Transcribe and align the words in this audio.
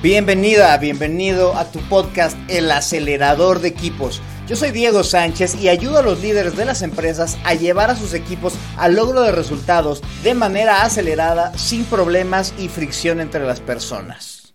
Bienvenida, 0.00 0.78
bienvenido 0.78 1.56
a 1.56 1.72
tu 1.72 1.80
podcast 1.88 2.38
El 2.48 2.70
acelerador 2.70 3.58
de 3.58 3.66
equipos. 3.66 4.22
Yo 4.46 4.54
soy 4.54 4.70
Diego 4.70 5.02
Sánchez 5.02 5.56
y 5.56 5.68
ayudo 5.68 5.98
a 5.98 6.02
los 6.02 6.22
líderes 6.22 6.56
de 6.56 6.64
las 6.64 6.82
empresas 6.82 7.36
a 7.44 7.54
llevar 7.54 7.90
a 7.90 7.96
sus 7.96 8.14
equipos 8.14 8.54
al 8.76 8.94
logro 8.94 9.22
de 9.22 9.32
resultados 9.32 10.00
de 10.22 10.34
manera 10.34 10.84
acelerada, 10.84 11.52
sin 11.58 11.84
problemas 11.84 12.54
y 12.60 12.68
fricción 12.68 13.18
entre 13.18 13.44
las 13.44 13.60
personas. 13.60 14.54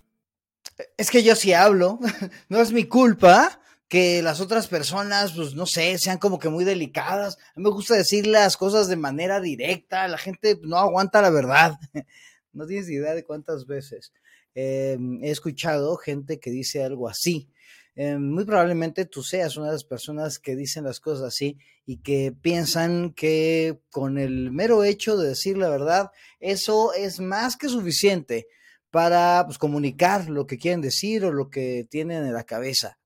Es 0.96 1.12
que 1.12 1.24
yo 1.24 1.36
sí 1.36 1.52
hablo, 1.52 2.00
no 2.48 2.62
es 2.62 2.72
mi 2.72 2.86
culpa 2.86 3.60
que 3.90 4.22
las 4.22 4.40
otras 4.40 4.70
personas, 4.70 5.34
pues 5.34 5.56
no 5.56 5.66
sé, 5.66 5.98
sean 5.98 6.20
como 6.20 6.40
que 6.40 6.48
muy 6.48 6.64
delicadas. 6.64 7.36
A 7.36 7.60
mí 7.60 7.64
me 7.64 7.70
gusta 7.70 7.96
decir 7.96 8.28
las 8.28 8.56
cosas 8.56 8.88
de 8.88 8.96
manera 8.96 9.42
directa, 9.42 10.08
la 10.08 10.18
gente 10.18 10.58
no 10.64 10.78
aguanta 10.78 11.22
la 11.22 11.32
verdad. 11.32 11.78
No 12.56 12.68
tienes 12.68 12.88
idea 12.88 13.16
de 13.16 13.24
cuántas 13.24 13.66
veces 13.66 14.14
eh, 14.56 14.98
he 15.22 15.32
escuchado 15.32 15.98
gente 15.98 16.40
que 16.40 16.52
dice 16.52 16.84
algo 16.84 17.10
así. 17.10 17.50
Eh, 17.96 18.18
muy 18.18 18.44
probablemente 18.44 19.06
tú 19.06 19.22
seas 19.22 19.56
una 19.56 19.68
de 19.68 19.74
las 19.74 19.84
personas 19.84 20.40
que 20.40 20.56
dicen 20.56 20.84
las 20.84 21.00
cosas 21.00 21.26
así 21.26 21.60
y 21.86 21.98
que 21.98 22.32
piensan 22.32 23.14
que 23.14 23.82
con 23.92 24.18
el 24.18 24.52
mero 24.52 24.84
hecho 24.84 25.16
de 25.16 25.30
decir 25.30 25.58
la 25.58 25.70
verdad, 25.70 26.10
eso 26.40 26.94
es 26.94 27.20
más 27.20 27.56
que 27.56 27.70
suficiente 27.70 28.48
para 28.90 29.44
pues, 29.46 29.58
comunicar 29.58 30.30
lo 30.30 30.48
que 30.48 30.58
quieren 30.58 30.82
decir 30.82 31.26
o 31.26 31.32
lo 31.32 31.50
que 31.50 31.88
tienen 31.90 32.26
en 32.26 32.34
la 32.34 32.44
cabeza. 32.44 33.00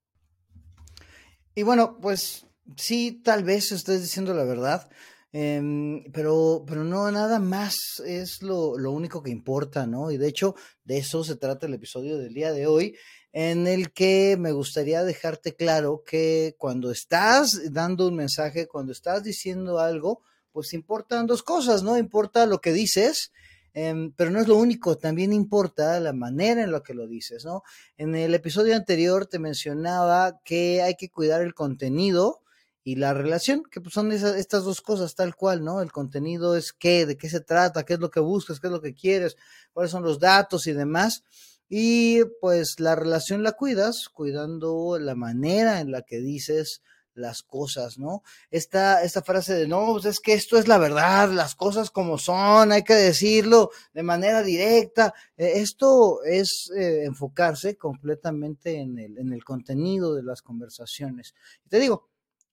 Y 1.55 1.63
bueno, 1.63 1.97
pues 2.01 2.45
sí, 2.75 3.21
tal 3.23 3.43
vez 3.43 3.71
estés 3.71 4.01
diciendo 4.01 4.33
la 4.33 4.43
verdad, 4.43 4.89
em, 5.31 6.03
pero, 6.11 6.63
pero 6.67 6.83
no, 6.83 7.11
nada 7.11 7.39
más 7.39 7.75
es 8.05 8.41
lo, 8.41 8.77
lo, 8.77 8.91
único 8.91 9.21
que 9.21 9.31
importa, 9.31 9.85
¿no? 9.85 10.11
Y 10.11 10.17
de 10.17 10.27
hecho, 10.27 10.55
de 10.83 10.97
eso 10.97 11.23
se 11.23 11.35
trata 11.35 11.67
el 11.67 11.73
episodio 11.73 12.17
del 12.17 12.33
día 12.33 12.51
de 12.51 12.67
hoy, 12.67 12.95
en 13.33 13.67
el 13.67 13.91
que 13.91 14.35
me 14.39 14.51
gustaría 14.51 15.03
dejarte 15.03 15.55
claro 15.55 16.03
que 16.05 16.55
cuando 16.57 16.91
estás 16.91 17.71
dando 17.71 18.07
un 18.07 18.15
mensaje, 18.15 18.67
cuando 18.67 18.91
estás 18.91 19.23
diciendo 19.23 19.79
algo, 19.79 20.21
pues 20.51 20.73
importan 20.73 21.27
dos 21.27 21.43
cosas, 21.43 21.83
¿no? 21.83 21.97
Importa 21.97 22.45
lo 22.45 22.59
que 22.59 22.73
dices 22.73 23.31
Em, 23.79 24.11
pero 24.13 24.31
no 24.31 24.39
es 24.39 24.47
lo 24.47 24.57
único, 24.57 24.97
también 24.97 25.31
importa 25.31 25.99
la 25.99 26.11
manera 26.11 26.63
en 26.63 26.71
la 26.71 26.81
que 26.81 26.95
lo 26.95 27.07
dices, 27.07 27.45
¿no? 27.45 27.61
En 27.95 28.15
el 28.15 28.33
episodio 28.33 28.75
anterior 28.75 29.27
te 29.27 29.37
mencionaba 29.37 30.39
que 30.43 30.81
hay 30.81 30.95
que 30.95 31.11
cuidar 31.11 31.43
el 31.43 31.53
contenido 31.53 32.41
y 32.87 32.95
la 32.95 33.13
relación, 33.13 33.63
que 33.69 33.81
pues 33.81 33.93
son 33.93 34.13
estas 34.13 34.63
dos 34.63 34.79
cosas 34.79 35.13
tal 35.13 35.35
cual, 35.35 35.61
¿no? 35.61 35.81
El 35.81 35.91
contenido 35.91 36.55
es 36.55 36.71
qué, 36.71 37.05
de 37.05 37.17
qué 37.17 37.29
se 37.29 37.41
trata, 37.41 37.83
qué 37.83 37.95
es 37.95 37.99
lo 37.99 38.09
que 38.09 38.21
buscas, 38.21 38.61
qué 38.61 38.67
es 38.67 38.71
lo 38.71 38.81
que 38.81 38.95
quieres, 38.95 39.35
cuáles 39.73 39.91
son 39.91 40.03
los 40.03 40.21
datos 40.21 40.67
y 40.67 40.71
demás. 40.71 41.25
Y 41.67 42.23
pues 42.39 42.79
la 42.79 42.95
relación 42.95 43.43
la 43.43 43.51
cuidas, 43.51 44.07
cuidando 44.07 44.97
la 45.01 45.15
manera 45.15 45.81
en 45.81 45.91
la 45.91 46.03
que 46.03 46.21
dices 46.21 46.81
las 47.13 47.43
cosas, 47.43 47.97
¿no? 47.97 48.23
Esta, 48.51 49.03
esta 49.03 49.21
frase 49.21 49.53
de, 49.55 49.67
no, 49.67 49.87
pues 49.91 50.05
es 50.05 50.21
que 50.21 50.33
esto 50.33 50.57
es 50.57 50.69
la 50.69 50.77
verdad, 50.77 51.29
las 51.29 51.55
cosas 51.55 51.91
como 51.91 52.17
son, 52.17 52.71
hay 52.71 52.83
que 52.85 52.93
decirlo 52.93 53.69
de 53.93 54.03
manera 54.03 54.43
directa. 54.43 55.13
Eh, 55.35 55.55
esto 55.55 56.23
es 56.23 56.71
eh, 56.73 57.03
enfocarse 57.03 57.75
completamente 57.75 58.79
en 58.79 58.97
el, 58.97 59.17
en 59.17 59.33
el 59.33 59.43
contenido 59.43 60.15
de 60.15 60.23
las 60.23 60.41
conversaciones. 60.41 61.35
Te 61.67 61.79
digo, 61.81 62.07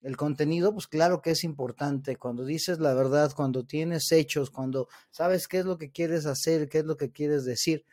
el 0.05 0.17
contenido, 0.19 0.73
pues 0.73 0.87
claro 0.87 1.23
que 1.23 1.31
es 1.31 1.45
importante. 1.45 2.17
Cuando 2.17 2.45
dices 2.45 2.79
la 2.79 2.93
verdad, 2.93 3.33
cuando 3.35 3.65
tienes 3.65 4.13
hechos, 4.13 4.51
cuando 4.51 4.89
sabes 5.11 5.49
qué 5.49 5.59
es 5.59 5.65
lo 5.65 5.79
que 5.79 5.91
quieres 5.91 6.27
hacer, 6.27 6.69
qué 6.69 6.79
es 6.79 6.85
lo 6.85 6.97
que 6.97 7.11
quieres 7.11 7.45
decir. 7.45 7.85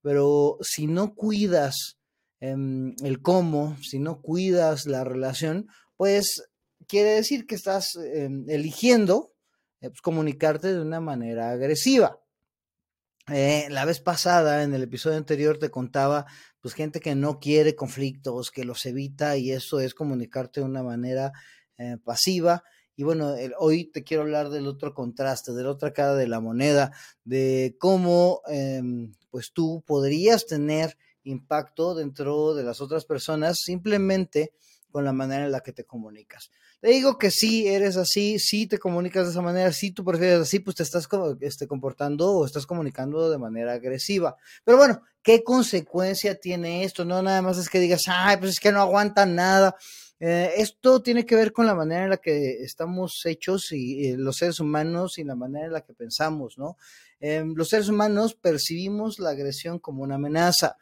Pero 0.00 0.56
si 0.62 0.86
no 0.86 1.14
cuidas 1.14 1.98
em, 2.40 2.94
el 3.04 3.20
cómo, 3.20 3.76
si 3.82 3.98
no 3.98 4.22
cuidas 4.22 4.86
la 4.86 5.04
relación, 5.04 5.68
pues 5.96 6.48
quiere 6.86 7.10
decir 7.10 7.46
que 7.46 7.54
estás 7.54 7.96
em, 7.96 8.46
eligiendo 8.48 9.34
eh, 9.80 9.90
pues, 9.90 10.00
comunicarte 10.00 10.72
de 10.72 10.80
una 10.80 11.00
manera 11.00 11.50
agresiva. 11.50 12.18
Eh, 13.30 13.68
la 13.68 13.84
vez 13.84 14.00
pasada, 14.00 14.62
en 14.62 14.72
el 14.72 14.84
episodio 14.84 15.18
anterior, 15.18 15.58
te 15.58 15.70
contaba, 15.70 16.24
pues, 16.62 16.72
gente 16.72 16.98
que 17.00 17.14
no 17.14 17.38
quiere 17.40 17.74
conflictos, 17.76 18.50
que 18.50 18.64
los 18.64 18.86
evita, 18.86 19.36
y 19.36 19.52
eso 19.52 19.80
es 19.80 19.92
comunicarte 19.92 20.60
de 20.60 20.66
una 20.66 20.82
manera 20.82 21.32
eh, 21.78 21.96
pasiva. 22.04 22.62
Y 22.96 23.04
bueno, 23.04 23.34
hoy 23.58 23.84
te 23.84 24.02
quiero 24.02 24.24
hablar 24.24 24.50
del 24.50 24.66
otro 24.66 24.92
contraste, 24.92 25.52
de 25.52 25.62
la 25.62 25.70
otra 25.70 25.92
cara 25.92 26.14
de 26.14 26.26
la 26.26 26.40
moneda, 26.40 26.92
de 27.24 27.76
cómo, 27.78 28.42
em, 28.48 29.14
pues, 29.30 29.52
tú 29.52 29.84
podrías 29.86 30.46
tener 30.46 30.96
impacto 31.22 31.94
dentro 31.94 32.54
de 32.54 32.64
las 32.64 32.80
otras 32.80 33.04
personas 33.04 33.58
simplemente 33.60 34.52
con 34.90 35.04
la 35.04 35.12
manera 35.12 35.44
en 35.44 35.52
la 35.52 35.60
que 35.60 35.72
te 35.72 35.84
comunicas. 35.84 36.50
Te 36.80 36.90
digo 36.90 37.18
que 37.18 37.30
si 37.30 37.66
eres 37.66 37.96
así, 37.96 38.38
si 38.38 38.66
te 38.66 38.78
comunicas 38.78 39.26
de 39.26 39.32
esa 39.32 39.42
manera, 39.42 39.72
si 39.72 39.90
tú 39.90 40.04
prefieres 40.04 40.40
así, 40.40 40.60
pues 40.60 40.76
te 40.76 40.84
estás 40.84 41.08
este, 41.40 41.66
comportando 41.66 42.32
o 42.32 42.46
estás 42.46 42.66
comunicando 42.66 43.30
de 43.30 43.38
manera 43.38 43.72
agresiva. 43.72 44.36
Pero 44.64 44.78
bueno, 44.78 45.02
¿qué 45.22 45.42
consecuencia 45.42 46.38
tiene 46.38 46.84
esto? 46.84 47.04
No 47.04 47.20
nada 47.22 47.42
más 47.42 47.58
es 47.58 47.68
que 47.68 47.80
digas, 47.80 48.04
ay, 48.06 48.36
pues 48.36 48.52
es 48.52 48.60
que 48.60 48.72
no 48.72 48.80
aguanta 48.80 49.26
nada. 49.26 49.76
Eh, 50.20 50.54
esto 50.56 51.00
tiene 51.00 51.24
que 51.24 51.36
ver 51.36 51.52
con 51.52 51.66
la 51.66 51.74
manera 51.74 52.04
en 52.04 52.10
la 52.10 52.16
que 52.16 52.62
estamos 52.62 53.24
hechos 53.24 53.70
y, 53.72 54.16
los 54.16 54.36
seres 54.36 54.58
humanos 54.58 55.18
y 55.18 55.24
la 55.24 55.36
manera 55.36 55.66
en 55.66 55.72
la 55.72 55.82
que 55.82 55.94
pensamos, 55.94 56.58
¿no? 56.58 56.76
Em, 57.20 57.54
los 57.54 57.68
seres 57.68 57.88
humanos 57.88 58.34
percibimos 58.34 59.18
la 59.18 59.30
agresión 59.30 59.78
como 59.78 60.02
una 60.02 60.16
amenaza 60.16 60.76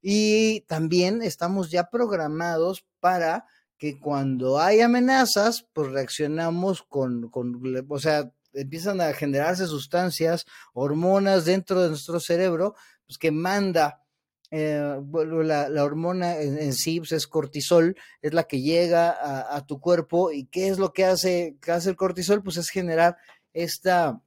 y 0.00 0.62
también 0.62 1.22
estamos 1.22 1.70
ya 1.70 1.90
programados 1.90 2.86
para 3.00 3.46
que 3.78 3.98
cuando 3.98 4.58
hay 4.58 4.80
amenazas, 4.80 5.66
pues 5.72 5.90
reaccionamos 5.92 6.82
con, 6.82 7.30
con, 7.30 7.60
o 7.88 7.98
sea, 7.98 8.32
empiezan 8.52 9.00
a 9.00 9.12
generarse 9.12 9.66
sustancias, 9.66 10.46
hormonas 10.72 11.44
dentro 11.44 11.82
de 11.82 11.90
nuestro 11.90 12.20
cerebro, 12.20 12.74
pues 13.06 13.18
que 13.18 13.30
manda, 13.30 14.02
eh, 14.50 15.00
la, 15.44 15.68
la, 15.68 15.84
hormona 15.84 16.38
en, 16.40 16.72
sí 16.72 17.00
pues 17.00 17.12
es 17.12 17.26
cortisol, 17.26 17.96
es 18.22 18.32
la 18.32 18.44
que 18.44 18.60
llega 18.60 19.10
a, 19.10 19.56
a, 19.56 19.66
tu 19.66 19.80
cuerpo 19.80 20.32
y 20.32 20.46
qué 20.46 20.68
es 20.68 20.78
lo 20.78 20.92
que 20.92 21.04
hace, 21.04 21.56
que 21.60 21.72
hace 21.72 21.90
el 21.90 21.96
cortisol, 21.96 22.42
pues 22.42 22.56
es 22.56 22.70
generar 22.70 23.16
esta 23.52 24.20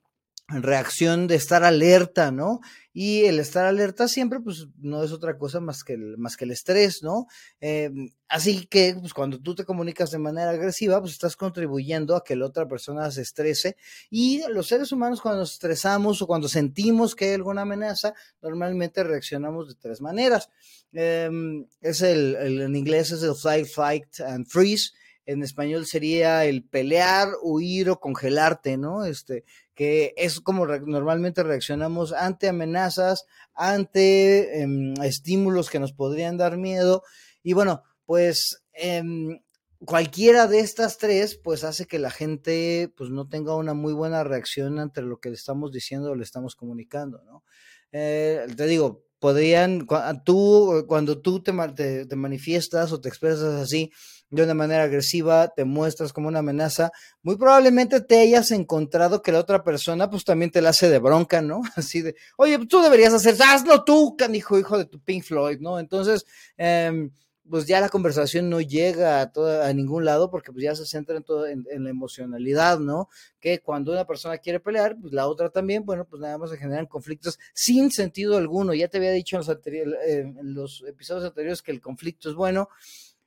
reacción 0.60 1.28
de 1.28 1.36
estar 1.36 1.64
alerta, 1.64 2.32
¿no? 2.32 2.60
Y 2.94 3.24
el 3.26 3.40
estar 3.40 3.66
alerta 3.66 4.08
siempre, 4.08 4.40
pues, 4.42 4.68
no 4.78 5.04
es 5.04 5.12
otra 5.12 5.38
cosa 5.38 5.60
más 5.60 5.84
que 5.84 5.94
el, 5.94 6.18
más 6.18 6.36
que 6.36 6.46
el 6.46 6.52
estrés, 6.52 7.04
¿no? 7.04 7.28
Em, 7.60 8.10
así 8.28 8.66
que, 8.66 8.96
pues, 9.00 9.14
cuando 9.14 9.40
tú 9.40 9.56
te 9.56 9.64
comunicas 9.64 10.12
de 10.12 10.18
manera 10.18 10.52
agresiva, 10.52 11.00
pues, 11.00 11.14
estás 11.14 11.36
contribuyendo 11.36 12.16
a 12.16 12.24
que 12.24 12.36
la 12.36 12.48
otra 12.48 12.68
persona 12.68 13.10
se 13.12 13.22
estrese. 13.22 13.78
Y 14.10 14.44
los 14.50 14.68
seres 14.68 14.92
humanos, 14.92 15.22
cuando 15.22 15.40
nos 15.42 15.54
estresamos 15.54 16.22
o 16.22 16.28
cuando 16.28 16.50
sentimos 16.50 17.16
que 17.16 17.26
hay 17.26 17.34
alguna 17.36 17.62
amenaza, 17.62 18.14
normalmente 18.42 19.04
reaccionamos 19.04 19.70
de 19.70 19.76
tres 19.76 20.02
maneras. 20.02 20.50
Em, 20.92 21.66
es 21.80 22.02
el, 22.02 22.36
el, 22.36 22.62
en 22.62 22.76
inglés 22.76 23.12
es 23.12 23.24
el 23.24 23.36
flight, 23.36 23.68
fight 23.68 24.20
and 24.20 24.46
freeze 24.48 24.92
en 25.26 25.44
español 25.44 25.86
sería 25.86 26.46
el 26.46 26.64
pelear, 26.64 27.30
huir 27.42 27.90
o 27.90 28.00
congelarte, 28.00 28.78
¿no? 28.78 29.06
Este, 29.06 29.44
que 29.76 30.14
es 30.18 30.40
como 30.40 30.66
normalmente 30.66 31.44
reaccionamos 31.44 32.14
ante 32.14 32.50
amenazas, 32.50 33.26
ante 33.54 34.62
em, 34.62 34.94
estímulos 35.04 35.70
que 35.70 35.80
nos 35.80 35.94
podrían 35.94 36.38
dar 36.38 36.58
miedo. 36.58 37.04
Y 37.44 37.54
bueno, 37.54 37.84
pues 38.06 38.64
em, 38.74 39.40
cualquiera 39.86 40.48
de 40.48 40.60
estas 40.60 40.98
tres, 40.98 41.40
pues 41.44 41.64
hace 41.64 41.86
que 41.86 42.00
la 42.00 42.12
gente 42.12 42.94
pues 42.98 43.10
no 43.10 43.28
tenga 43.28 43.56
una 43.56 43.74
muy 43.74 43.94
buena 43.94 44.24
reacción 44.24 44.80
ante 44.80 45.02
lo 45.02 45.20
que 45.20 45.30
le 45.30 45.36
estamos 45.36 45.72
diciendo 45.72 46.12
o 46.12 46.16
le 46.16 46.24
estamos 46.24 46.56
comunicando, 46.56 47.24
¿no? 47.24 47.44
Eh, 47.92 48.46
te 48.56 48.68
digo, 48.68 49.06
podrían, 49.20 49.88
tú, 50.26 50.86
cuando 50.88 51.22
tú 51.22 51.44
te, 51.44 52.06
te 52.06 52.16
manifiestas 52.16 52.92
o 52.92 53.02
te 53.02 53.10
expresas 53.10 53.62
así, 53.62 53.92
de 54.32 54.44
una 54.44 54.54
manera 54.54 54.84
agresiva, 54.84 55.50
te 55.50 55.66
muestras 55.66 56.14
como 56.14 56.30
una 56.30 56.40
amenaza, 56.40 56.92
muy 57.22 57.36
probablemente 57.36 58.02
te 58.02 58.20
hayas 58.20 58.52
encontrado 58.52 59.22
que 59.22 59.32
la 59.32 59.40
otra 59.40 59.64
persona 59.64 60.10
pues 60.10 60.24
también 60.24 60.52
te 60.52 60.62
la 60.62 60.70
hace 60.70 60.90
de 60.90 61.00
bronca, 61.00 61.42
¿no? 61.42 61.62
Así 61.76 62.02
de, 62.02 62.16
oye, 62.38 62.58
tú 62.66 62.82
deberías 62.82 63.14
hacer, 63.14 63.36
hazlo 63.42 63.84
tú, 63.84 64.16
canijo, 64.18 64.58
hijo 64.58 64.78
de 64.78 64.86
tu 64.86 65.00
Pink 65.00 65.24
Floyd, 65.24 65.60
¿no? 65.60 65.80
Entonces, 65.80 66.26
eh, 66.58 67.10
pues 67.52 67.66
ya 67.66 67.82
la 67.82 67.90
conversación 67.90 68.50
no 68.50 68.62
llega 68.62 69.22
a, 69.22 69.32
a 69.68 69.74
ningún 69.74 70.06
lado 70.06 70.32
porque 70.32 70.54
pues 70.54 70.64
ya 70.64 70.74
se 70.74 70.86
centra 70.86 71.18
en, 71.18 71.24
todo, 71.24 71.48
en, 71.48 71.66
en, 71.70 71.84
la 71.84 71.90
emocionalidad, 71.90 72.80
¿no? 72.80 73.10
Que 73.42 73.60
cuando 73.60 73.92
una 73.92 74.06
persona 74.06 74.38
quiere 74.38 74.62
pelear, 74.62 74.96
pues 75.00 75.12
la 75.12 75.28
otra 75.28 75.50
también, 75.50 75.86
bueno, 75.86 76.06
pues 76.06 76.22
nada 76.22 76.38
más 76.38 76.50
se 76.50 76.58
generan 76.58 76.86
conflictos 76.86 77.40
sin 77.54 77.92
sentido 77.92 78.38
alguno. 78.38 78.74
Ya 78.74 78.88
te 78.88 78.98
había 78.98 79.12
dicho 79.12 79.36
en 79.36 79.46
los, 79.46 79.50
eh, 79.50 80.20
en 80.22 80.54
los 80.54 80.84
episodios 80.88 81.26
anteriores 81.26 81.62
que 81.62 81.72
el 81.72 81.82
conflicto 81.82 82.30
es 82.30 82.36
bueno. 82.36 82.70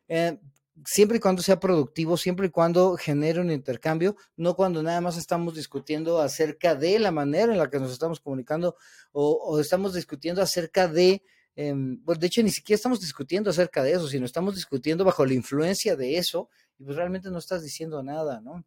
Eh, 0.09 0.39
siempre 0.85 1.19
y 1.19 1.21
cuando 1.21 1.43
sea 1.43 1.61
productivo, 1.61 2.17
siempre 2.17 2.49
y 2.49 2.51
cuando 2.51 2.97
genere 2.97 3.41
un 3.41 3.51
intercambio, 3.51 4.17
no 4.37 4.55
cuando 4.55 4.83
nada 4.83 5.01
más 5.01 5.17
estamos 5.17 5.55
discutiendo 5.55 6.21
acerca 6.21 6.75
de 6.75 6.99
la 6.99 7.11
manera 7.11 7.53
en 7.53 7.59
la 7.59 7.71
que 7.71 7.79
nos 7.79 7.93
estamos 7.93 8.21
comunicando 8.21 8.77
o, 9.13 9.33
o 9.33 9.61
estamos 9.61 9.95
discutiendo 9.95 10.43
acerca 10.43 10.89
de 10.89 11.23
em, 11.57 12.03
pues 12.05 12.19
de 12.19 12.27
hecho 12.27 12.43
ni 12.43 12.51
siquiera 12.51 12.77
estamos 12.77 13.01
discutiendo 13.01 13.51
acerca 13.51 13.83
de 13.83 13.93
eso, 13.93 14.09
sino 14.09 14.27
estamos 14.27 14.57
discutiendo 14.57 15.05
bajo 15.05 15.25
la 15.25 15.35
influencia 15.35 15.97
de 15.97 16.19
eso 16.19 16.49
y 16.79 16.85
pues 16.85 16.97
realmente 16.97 17.31
no 17.31 17.39
estás 17.39 17.63
diciendo 17.63 18.03
nada, 18.03 18.41
¿no? 18.41 18.65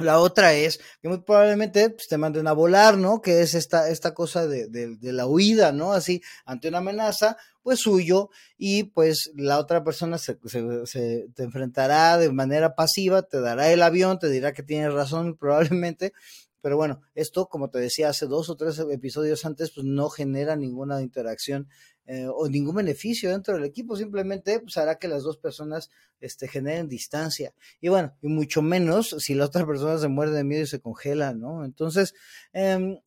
La 0.00 0.18
otra 0.18 0.54
es 0.54 0.78
que 1.00 1.08
muy 1.08 1.20
probablemente 1.22 1.90
pues, 1.90 2.08
te 2.08 2.18
manden 2.18 2.46
a 2.46 2.52
volar, 2.52 2.96
¿no? 2.96 3.20
Que 3.20 3.42
es 3.42 3.54
esta, 3.54 3.88
esta 3.88 4.14
cosa 4.14 4.46
de, 4.46 4.68
de, 4.68 5.12
la 5.12 5.26
huida, 5.26 5.72
¿no? 5.72 5.92
Así, 5.92 6.22
ante 6.44 6.68
una 6.68 6.78
amenaza, 6.78 7.36
pues 7.62 7.80
suyo, 7.80 8.30
y 8.56 8.84
pues 8.84 9.30
la 9.34 9.58
otra 9.58 9.84
persona 9.84 10.18
se, 10.18 10.38
se, 10.84 11.26
te 11.34 11.42
enfrentará 11.42 12.16
de 12.18 12.32
manera 12.32 12.74
pasiva, 12.74 13.22
te 13.22 13.40
dará 13.40 13.70
el 13.70 13.82
avión, 13.82 14.18
te 14.18 14.30
dirá 14.30 14.52
que 14.52 14.62
tienes 14.62 14.92
razón 14.92 15.36
probablemente, 15.36 16.12
pero 16.60 16.76
bueno, 16.76 17.02
esto, 17.14 17.46
como 17.46 17.70
te 17.70 17.78
decía 17.78 18.08
hace 18.08 18.26
dos 18.26 18.50
o 18.50 18.56
tres 18.56 18.78
episodios 18.78 19.44
antes, 19.44 19.70
pues 19.70 19.86
no 19.86 20.08
genera 20.10 20.56
ninguna 20.56 21.00
interacción 21.02 21.68
eh, 22.06 22.26
o 22.28 22.48
ningún 22.48 22.74
beneficio 22.74 23.30
dentro 23.30 23.54
del 23.54 23.64
equipo, 23.64 23.96
simplemente 23.96 24.60
pues, 24.60 24.76
hará 24.76 24.98
que 24.98 25.08
las 25.08 25.22
dos 25.22 25.36
personas 25.36 25.90
este, 26.20 26.48
generen 26.48 26.88
distancia. 26.88 27.54
Y 27.80 27.88
bueno, 27.88 28.16
y 28.20 28.28
mucho 28.28 28.62
menos 28.62 29.14
si 29.18 29.34
la 29.34 29.44
otra 29.44 29.66
persona 29.66 29.98
se 29.98 30.08
muerde 30.08 30.36
de 30.36 30.44
miedo 30.44 30.62
y 30.62 30.66
se 30.66 30.80
congela, 30.80 31.34
¿no? 31.34 31.64
Entonces, 31.64 32.14
em, 32.52 32.98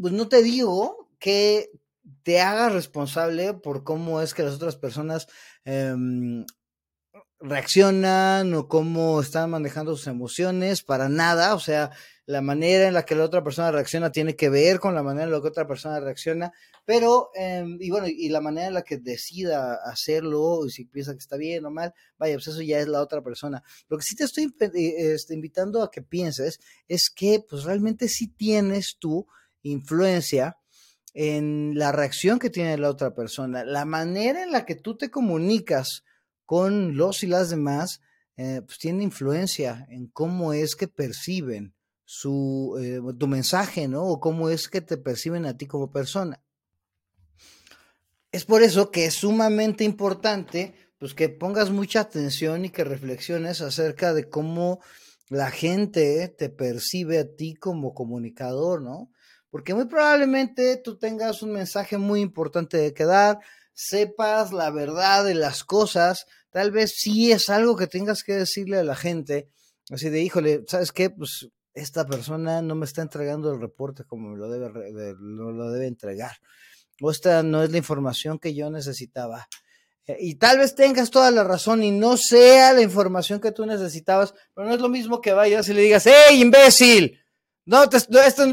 pues 0.00 0.12
no 0.12 0.28
te 0.28 0.42
digo 0.42 1.10
que 1.18 1.70
te 2.22 2.40
hagas 2.40 2.72
responsable 2.72 3.54
por 3.54 3.84
cómo 3.84 4.20
es 4.20 4.34
que 4.34 4.42
las 4.42 4.54
otras 4.54 4.76
personas 4.76 5.28
em, 5.64 6.44
reaccionan 7.42 8.54
o 8.54 8.68
cómo 8.68 9.20
están 9.20 9.50
manejando 9.50 9.96
sus 9.96 10.06
emociones, 10.06 10.82
para 10.82 11.08
nada, 11.08 11.54
o 11.54 11.60
sea, 11.60 11.90
la 12.24 12.40
manera 12.40 12.86
en 12.86 12.94
la 12.94 13.04
que 13.04 13.16
la 13.16 13.24
otra 13.24 13.42
persona 13.42 13.72
reacciona 13.72 14.12
tiene 14.12 14.36
que 14.36 14.48
ver 14.48 14.78
con 14.78 14.94
la 14.94 15.02
manera 15.02 15.24
en 15.26 15.32
la 15.32 15.40
que 15.40 15.48
otra 15.48 15.66
persona 15.66 15.98
reacciona, 15.98 16.52
pero, 16.84 17.30
em, 17.34 17.78
y 17.80 17.90
bueno, 17.90 18.06
y 18.06 18.28
la 18.28 18.40
manera 18.40 18.68
en 18.68 18.74
la 18.74 18.82
que 18.82 18.96
decida 18.96 19.74
hacerlo, 19.84 20.66
y 20.66 20.70
si 20.70 20.84
piensa 20.84 21.12
que 21.12 21.18
está 21.18 21.36
bien 21.36 21.64
o 21.64 21.70
mal, 21.70 21.92
vaya, 22.16 22.34
pues 22.36 22.46
eso 22.46 22.62
ya 22.62 22.78
es 22.78 22.86
la 22.86 23.02
otra 23.02 23.22
persona. 23.22 23.62
Lo 23.88 23.98
que 23.98 24.04
sí 24.04 24.14
te 24.14 24.24
estoy 24.24 24.44
eh, 24.60 25.12
este, 25.14 25.34
invitando 25.34 25.82
a 25.82 25.90
que 25.90 26.02
pienses 26.02 26.60
es 26.86 27.10
que, 27.10 27.44
pues 27.48 27.64
realmente 27.64 28.08
sí 28.08 28.28
tienes 28.28 28.96
tu 29.00 29.26
influencia 29.62 30.56
en 31.14 31.72
la 31.76 31.92
reacción 31.92 32.38
que 32.38 32.50
tiene 32.50 32.78
la 32.78 32.88
otra 32.88 33.14
persona, 33.14 33.64
la 33.64 33.84
manera 33.84 34.42
en 34.44 34.52
la 34.52 34.64
que 34.64 34.76
tú 34.76 34.96
te 34.96 35.10
comunicas 35.10 36.04
con 36.52 36.98
los 36.98 37.22
y 37.22 37.28
las 37.28 37.48
demás, 37.48 38.02
eh, 38.36 38.60
pues 38.66 38.76
tiene 38.76 39.02
influencia 39.04 39.86
en 39.88 40.08
cómo 40.08 40.52
es 40.52 40.76
que 40.76 40.86
perciben 40.86 41.74
su, 42.04 42.76
eh, 42.78 43.00
tu 43.18 43.26
mensaje, 43.26 43.88
¿no? 43.88 44.02
O 44.04 44.20
cómo 44.20 44.50
es 44.50 44.68
que 44.68 44.82
te 44.82 44.98
perciben 44.98 45.46
a 45.46 45.56
ti 45.56 45.66
como 45.66 45.90
persona. 45.90 46.42
Es 48.32 48.44
por 48.44 48.62
eso 48.62 48.90
que 48.90 49.06
es 49.06 49.14
sumamente 49.14 49.84
importante, 49.84 50.74
pues 50.98 51.14
que 51.14 51.30
pongas 51.30 51.70
mucha 51.70 52.00
atención 52.00 52.66
y 52.66 52.68
que 52.68 52.84
reflexiones 52.84 53.62
acerca 53.62 54.12
de 54.12 54.28
cómo 54.28 54.80
la 55.30 55.50
gente 55.50 56.28
te 56.28 56.50
percibe 56.50 57.18
a 57.18 57.34
ti 57.34 57.54
como 57.54 57.94
comunicador, 57.94 58.82
¿no? 58.82 59.10
Porque 59.48 59.72
muy 59.72 59.86
probablemente 59.86 60.76
tú 60.76 60.98
tengas 60.98 61.42
un 61.42 61.52
mensaje 61.52 61.96
muy 61.96 62.20
importante 62.20 62.76
de 62.76 62.92
que 62.92 63.06
dar, 63.06 63.38
sepas 63.72 64.52
la 64.52 64.70
verdad 64.70 65.24
de 65.24 65.32
las 65.32 65.64
cosas, 65.64 66.26
tal 66.52 66.70
vez 66.70 66.94
sí 66.96 67.32
es 67.32 67.48
algo 67.50 67.76
que 67.76 67.88
tengas 67.88 68.22
que 68.22 68.34
decirle 68.34 68.78
a 68.78 68.84
la 68.84 68.94
gente, 68.94 69.48
así 69.90 70.10
de, 70.10 70.22
híjole, 70.22 70.62
¿sabes 70.68 70.92
qué? 70.92 71.10
Pues 71.10 71.48
esta 71.74 72.06
persona 72.06 72.62
no 72.62 72.74
me 72.74 72.84
está 72.84 73.02
entregando 73.02 73.52
el 73.52 73.60
reporte 73.60 74.04
como 74.04 74.28
me 74.28 74.38
lo 74.38 74.48
debe, 74.48 75.14
lo 75.18 75.70
debe 75.70 75.86
entregar. 75.86 76.36
O 77.00 77.10
esta 77.10 77.42
no 77.42 77.62
es 77.62 77.70
la 77.70 77.78
información 77.78 78.38
que 78.38 78.54
yo 78.54 78.70
necesitaba. 78.70 79.48
Eh, 80.06 80.16
y 80.20 80.34
tal 80.34 80.58
vez 80.58 80.74
tengas 80.74 81.10
toda 81.10 81.30
la 81.30 81.44
razón 81.44 81.82
y 81.82 81.90
no 81.90 82.16
sea 82.16 82.72
la 82.72 82.82
información 82.82 83.40
que 83.40 83.52
tú 83.52 83.66
necesitabas, 83.66 84.34
pero 84.54 84.68
no 84.68 84.74
es 84.74 84.80
lo 84.80 84.88
mismo 84.88 85.20
que 85.20 85.32
vayas 85.32 85.68
y 85.68 85.74
le 85.74 85.82
digas, 85.82 86.06
¡Hey, 86.06 86.40
imbécil! 86.40 87.18
No, 87.64 87.88
te, 87.88 87.98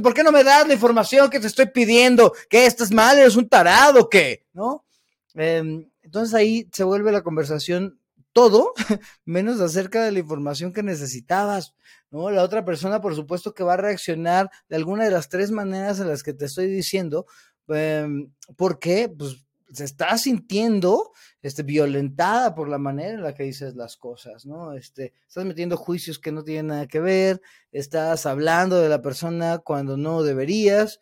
¿por 0.02 0.14
qué 0.14 0.24
no 0.24 0.32
me 0.32 0.44
das 0.44 0.68
la 0.68 0.74
información 0.74 1.30
que 1.32 1.40
te 1.40 1.48
estoy 1.48 1.66
pidiendo? 1.68 2.32
¿Que 2.48 2.68
estás 2.68 2.92
mal? 2.92 3.18
¿Eres 3.18 3.36
un 3.36 3.50
tarado? 3.50 4.08
¿Qué? 4.08 4.46
¿No? 4.54 4.86
Em, 5.34 5.90
entonces 6.10 6.34
ahí 6.34 6.68
se 6.74 6.84
vuelve 6.84 7.12
la 7.12 7.22
conversación 7.22 8.00
todo 8.34 8.74
menos 9.26 9.62
acerca 9.62 10.04
de 10.04 10.12
la 10.12 10.18
información 10.18 10.74
que 10.74 10.82
necesitabas. 10.82 11.76
¿no? 12.10 12.32
La 12.32 12.42
otra 12.42 12.66
persona, 12.66 13.00
por 13.00 13.14
supuesto, 13.14 13.54
que 13.54 13.64
va 13.64 13.76
a 13.76 13.78
reaccionar 13.78 14.50
de 14.70 14.76
alguna 14.76 15.04
de 15.04 15.12
las 15.12 15.30
tres 15.30 15.52
maneras 15.52 16.00
en 16.00 16.08
las 16.08 16.24
que 16.24 16.34
te 16.34 16.46
estoy 16.46 16.66
diciendo, 16.66 17.28
em, 17.68 18.32
porque 18.58 19.08
pues, 19.16 19.46
se 19.72 19.84
está 19.84 20.18
sintiendo 20.18 21.12
este, 21.44 21.62
violentada 21.62 22.56
por 22.56 22.70
la 22.70 22.80
manera 22.80 23.14
en 23.14 23.22
la 23.22 23.36
que 23.36 23.44
dices 23.44 23.76
las 23.76 23.96
cosas, 23.96 24.48
¿no? 24.48 24.74
Este, 24.74 25.14
estás 25.28 25.46
metiendo 25.46 25.78
juicios 25.78 26.18
que 26.18 26.32
no 26.32 26.44
tienen 26.44 26.68
nada 26.68 26.88
que 26.88 27.00
ver, 27.00 27.40
estás 27.72 28.26
hablando 28.26 28.82
de 28.82 28.90
la 28.90 29.04
persona 29.04 29.60
cuando 29.60 29.96
no 29.96 30.24
deberías, 30.24 31.02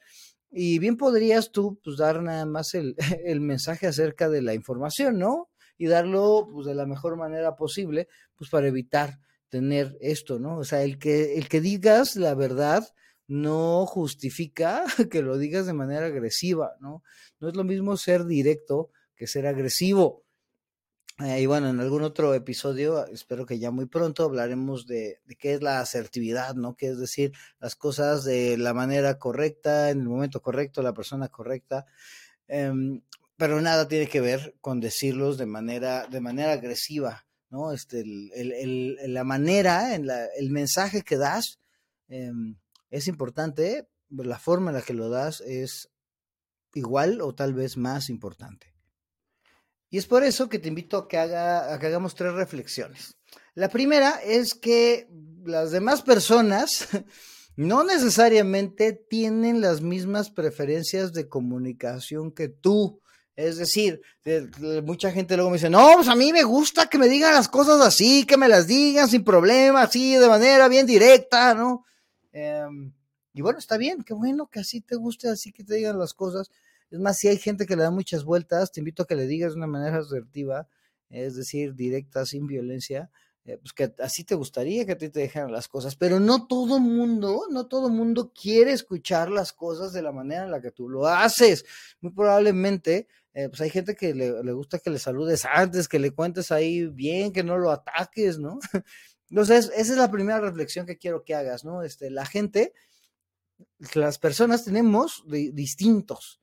y 0.49 0.79
bien 0.79 0.97
podrías 0.97 1.51
tú 1.51 1.79
pues, 1.83 1.97
dar 1.97 2.21
nada 2.21 2.45
más 2.45 2.73
el, 2.73 2.95
el 3.25 3.41
mensaje 3.41 3.87
acerca 3.87 4.29
de 4.29 4.41
la 4.41 4.53
información, 4.53 5.19
¿no? 5.19 5.49
Y 5.77 5.87
darlo 5.87 6.47
pues, 6.51 6.65
de 6.65 6.75
la 6.75 6.85
mejor 6.85 7.17
manera 7.17 7.55
posible, 7.55 8.07
pues 8.35 8.49
para 8.49 8.67
evitar 8.67 9.19
tener 9.49 9.97
esto, 10.01 10.39
¿no? 10.39 10.57
O 10.57 10.63
sea, 10.63 10.83
el 10.83 10.99
que, 10.99 11.35
el 11.37 11.47
que 11.47 11.61
digas 11.61 12.15
la 12.15 12.35
verdad 12.35 12.87
no 13.27 13.85
justifica 13.85 14.83
que 15.11 15.21
lo 15.21 15.37
digas 15.37 15.65
de 15.65 15.73
manera 15.73 16.07
agresiva, 16.07 16.71
¿no? 16.79 17.03
No 17.39 17.49
es 17.49 17.55
lo 17.55 17.63
mismo 17.63 17.97
ser 17.97 18.25
directo 18.25 18.91
que 19.15 19.27
ser 19.27 19.47
agresivo. 19.47 20.23
Eh, 21.19 21.41
y 21.41 21.45
bueno, 21.47 21.69
en 21.69 21.79
algún 21.79 22.03
otro 22.03 22.35
episodio, 22.35 23.07
espero 23.07 23.47
que 23.47 23.57
ya 23.57 23.71
muy 23.71 23.87
pronto 23.87 24.23
hablaremos 24.23 24.85
de, 24.85 25.19
qué 25.39 25.55
es 25.55 25.63
la 25.63 25.79
asertividad, 25.79 26.53
¿no? 26.53 26.75
Que 26.75 26.89
es 26.89 26.99
decir, 26.99 27.31
las 27.59 27.75
cosas 27.75 28.23
de 28.23 28.55
la 28.57 28.75
manera 28.75 29.17
correcta, 29.17 29.89
en 29.89 30.01
el 30.01 30.09
momento 30.09 30.41
correcto, 30.43 30.83
la 30.83 30.93
persona 30.93 31.29
correcta. 31.29 31.87
Em, 32.47 33.01
pero 33.35 33.61
nada 33.61 33.87
tiene 33.87 34.07
que 34.07 34.21
ver 34.21 34.55
con 34.61 34.79
decirlos 34.79 35.37
de 35.37 35.47
manera, 35.47 36.07
de 36.07 36.21
manera 36.21 36.53
agresiva. 36.53 37.25
¿no? 37.49 37.71
Este, 37.71 38.01
el, 38.01 38.97
la 39.13 39.23
manera, 39.23 39.95
en 39.95 40.07
la, 40.07 40.25
el 40.37 40.51
mensaje 40.51 41.01
que 41.01 41.17
das 41.17 41.59
em, 42.09 42.57
es 42.91 43.07
importante, 43.07 43.87
la 44.09 44.39
forma 44.39 44.71
en 44.71 44.77
la 44.77 44.81
que 44.83 44.93
lo 44.93 45.09
das 45.09 45.41
es 45.41 45.89
igual 46.73 47.21
o 47.21 47.33
tal 47.33 47.53
vez 47.53 47.77
más 47.77 48.09
importante. 48.09 48.76
Y 49.89 49.97
es 49.97 50.05
por 50.05 50.23
eso 50.23 50.49
que 50.49 50.59
te 50.59 50.67
invito 50.67 50.97
a 50.97 51.07
que, 51.07 51.17
haga, 51.17 51.73
a 51.73 51.79
que 51.79 51.87
hagamos 51.87 52.15
tres 52.15 52.33
reflexiones. 52.33 53.15
La 53.55 53.69
primera 53.69 54.21
es 54.23 54.53
que 54.53 55.07
las 55.45 55.71
demás 55.71 56.01
personas 56.01 56.87
no 57.55 57.83
necesariamente 57.83 58.93
tienen 58.93 59.61
las 59.61 59.81
mismas 59.81 60.29
preferencias 60.29 61.13
de 61.13 61.27
comunicación 61.27 62.31
que 62.31 62.49
tú. 62.49 63.01
Es 63.35 63.57
decir, 63.57 64.01
mucha 64.83 65.11
gente 65.11 65.35
luego 65.35 65.51
me 65.51 65.57
dice, 65.57 65.69
no, 65.69 65.91
pues 65.95 66.07
a 66.07 66.15
mí 66.15 66.33
me 66.33 66.43
gusta 66.43 66.87
que 66.87 66.97
me 66.97 67.07
digan 67.07 67.33
las 67.33 67.47
cosas 67.47 67.79
así, 67.81 68.25
que 68.25 68.35
me 68.35 68.47
las 68.47 68.65
digan 68.65 69.07
sin 69.07 69.23
problema, 69.23 69.83
así, 69.83 70.15
de 70.15 70.27
manera 70.27 70.67
bien 70.67 70.87
directa, 70.87 71.53
¿no? 71.53 71.85
Em, 72.31 72.91
y 73.33 73.41
bueno, 73.41 73.59
está 73.59 73.77
bien, 73.77 74.03
qué 74.03 74.15
bueno 74.15 74.47
que 74.47 74.59
así 74.59 74.81
te 74.81 74.95
guste, 74.95 75.29
así 75.29 75.51
que 75.51 75.63
te 75.63 75.75
digan 75.75 75.99
las 75.99 76.15
cosas. 76.15 76.49
Es 76.89 76.99
más, 76.99 77.17
si 77.17 77.27
hay 77.27 77.37
gente 77.37 77.65
que 77.65 77.75
le 77.75 77.83
da 77.83 77.91
muchas 77.91 78.23
vueltas, 78.23 78.71
te 78.71 78.79
invito 78.79 79.03
a 79.03 79.07
que 79.07 79.15
le 79.15 79.27
digas 79.27 79.53
de 79.53 79.57
una 79.57 79.67
manera 79.67 79.97
asertiva, 79.97 80.67
es 81.09 81.35
decir, 81.35 81.75
directa, 81.75 82.25
sin 82.25 82.47
violencia, 82.47 83.11
eh, 83.45 83.57
pues 83.57 83.71
que 83.73 83.93
así 83.99 84.25
te 84.25 84.35
gustaría 84.35 84.85
que 84.85 84.91
a 84.91 84.97
ti 84.97 85.09
te 85.09 85.21
dejaran 85.21 85.51
las 85.53 85.69
cosas, 85.69 85.95
pero 85.95 86.19
no 86.19 86.47
todo 86.47 86.79
mundo, 86.79 87.43
no 87.49 87.67
todo 87.67 87.89
mundo 87.89 88.33
quiere 88.33 88.73
escuchar 88.73 89.29
las 89.29 89.53
cosas 89.53 89.93
de 89.93 90.01
la 90.01 90.11
manera 90.11 90.43
en 90.43 90.51
la 90.51 90.61
que 90.61 90.71
tú 90.71 90.89
lo 90.89 91.07
haces. 91.07 91.65
Muy 92.01 92.11
probablemente, 92.11 93.07
eh, 93.33 93.47
pues 93.47 93.61
hay 93.61 93.69
gente 93.69 93.95
que 93.95 94.13
le, 94.13 94.43
le, 94.43 94.51
gusta 94.51 94.79
que 94.79 94.89
le 94.89 94.99
saludes 94.99 95.45
antes, 95.45 95.87
que 95.87 95.99
le 95.99 96.11
cuentes 96.11 96.51
ahí 96.51 96.87
bien, 96.87 97.31
que 97.31 97.43
no 97.43 97.57
lo 97.57 97.71
ataques, 97.71 98.37
¿no? 98.37 98.59
Entonces, 99.29 99.71
esa 99.75 99.93
es 99.93 99.97
la 99.97 100.11
primera 100.11 100.41
reflexión 100.41 100.85
que 100.85 100.97
quiero 100.97 101.23
que 101.23 101.35
hagas, 101.35 101.63
¿no? 101.63 101.83
Este, 101.83 102.09
la 102.09 102.25
gente, 102.25 102.73
las 103.93 104.19
personas 104.19 104.65
tenemos 104.65 105.23
distintos 105.25 106.41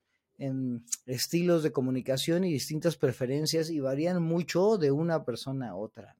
estilos 1.06 1.62
de 1.62 1.72
comunicación 1.72 2.44
y 2.44 2.52
distintas 2.52 2.96
preferencias 2.96 3.70
y 3.70 3.80
varían 3.80 4.22
mucho 4.22 4.78
de 4.78 4.90
una 4.90 5.24
persona 5.24 5.70
a 5.70 5.76
otra. 5.76 6.16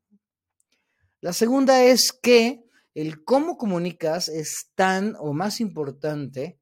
La 1.20 1.32
segunda 1.32 1.82
es 1.84 2.12
que 2.12 2.64
el 2.94 3.24
cómo 3.24 3.56
comunicas 3.56 4.28
es 4.28 4.70
tan 4.74 5.16
o 5.18 5.32
más 5.32 5.60
importante 5.60 6.58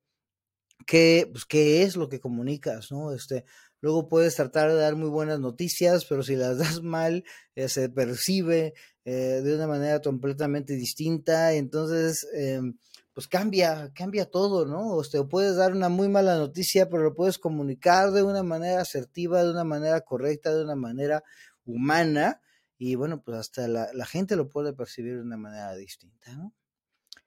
que 0.87 1.28
pues, 1.30 1.44
qué 1.44 1.82
es 1.82 1.97
lo 1.97 2.09
que 2.09 2.21
comunicas, 2.21 2.90
¿no? 2.90 3.12
Este, 3.12 3.44
luego 3.80 4.09
puedes 4.09 4.35
tratar 4.37 4.71
de 4.71 4.76
dar 4.76 4.97
muy 4.97 5.11
buenas 5.11 5.40
noticias, 5.40 6.04
pero 6.04 6.23
si 6.23 6.37
las 6.37 6.59
das 6.59 6.82
mal, 6.82 7.25
eh, 7.54 7.68
se 7.68 7.88
percibe 7.88 8.75
eh, 9.04 9.40
de 9.42 9.54
una 9.54 9.66
manera 9.66 10.00
completamente 10.00 10.75
distinta. 10.75 11.52
Entonces, 11.52 12.26
em, 12.35 12.78
pues 13.14 13.28
cambia, 13.28 13.92
cambia 13.95 14.26
todo, 14.26 14.64
¿no? 14.64 14.92
O 14.95 15.02
te 15.04 15.23
puedes 15.25 15.57
dar 15.57 15.73
una 15.73 15.88
muy 15.88 16.09
mala 16.09 16.37
noticia, 16.37 16.88
pero 16.88 17.02
lo 17.02 17.14
puedes 17.14 17.38
comunicar 17.38 18.11
de 18.11 18.23
una 18.23 18.42
manera 18.42 18.81
asertiva, 18.81 19.42
de 19.42 19.50
una 19.50 19.64
manera 19.64 20.00
correcta, 20.00 20.54
de 20.54 20.64
una 20.64 20.76
manera 20.76 21.23
humana, 21.64 22.40
y 22.78 22.97
bueno, 22.97 23.23
pues 23.23 23.38
hasta 23.38 23.69
la, 23.69 24.07
gente 24.07 24.35
lo 24.35 24.49
puede 24.49 24.73
percibir 24.73 25.14
de 25.14 25.23
una 25.23 25.37
manera 25.37 25.75
distinta, 25.76 26.35
¿no? 26.35 26.52